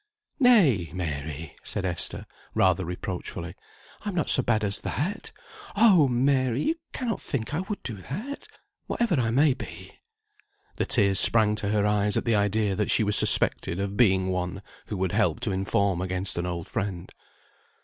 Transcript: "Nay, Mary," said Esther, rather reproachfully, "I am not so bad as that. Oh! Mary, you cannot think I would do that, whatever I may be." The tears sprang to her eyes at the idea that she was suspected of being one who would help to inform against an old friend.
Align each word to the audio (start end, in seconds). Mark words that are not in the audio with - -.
"Nay, 0.39 0.89
Mary," 0.95 1.55
said 1.61 1.85
Esther, 1.85 2.25
rather 2.55 2.83
reproachfully, 2.85 3.53
"I 4.03 4.09
am 4.09 4.15
not 4.15 4.31
so 4.31 4.41
bad 4.41 4.63
as 4.63 4.81
that. 4.81 5.31
Oh! 5.75 6.07
Mary, 6.07 6.63
you 6.63 6.75
cannot 6.91 7.21
think 7.21 7.53
I 7.53 7.59
would 7.59 7.83
do 7.83 7.97
that, 8.09 8.47
whatever 8.87 9.13
I 9.21 9.29
may 9.29 9.53
be." 9.53 9.99
The 10.77 10.87
tears 10.87 11.19
sprang 11.19 11.53
to 11.57 11.69
her 11.69 11.85
eyes 11.85 12.17
at 12.17 12.25
the 12.25 12.33
idea 12.33 12.75
that 12.75 12.89
she 12.89 13.03
was 13.03 13.15
suspected 13.15 13.79
of 13.79 13.95
being 13.95 14.29
one 14.29 14.63
who 14.87 14.97
would 14.97 15.11
help 15.11 15.39
to 15.41 15.51
inform 15.51 16.01
against 16.01 16.35
an 16.39 16.47
old 16.47 16.67
friend. 16.67 17.11